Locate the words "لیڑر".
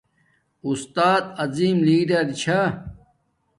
1.87-2.27